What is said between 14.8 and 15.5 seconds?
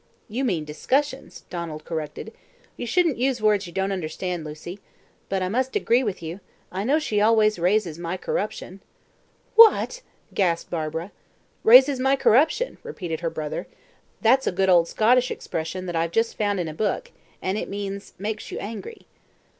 Scottish